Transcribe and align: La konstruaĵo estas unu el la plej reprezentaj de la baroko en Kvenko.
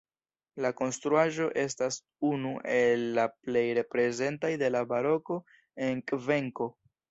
La 0.65 0.69
konstruaĵo 0.77 1.49
estas 1.63 1.97
unu 2.31 2.55
el 2.77 3.05
la 3.19 3.27
plej 3.35 3.65
reprezentaj 3.81 4.53
de 4.65 4.73
la 4.79 4.85
baroko 4.95 5.41
en 5.91 6.05
Kvenko. 6.11 6.73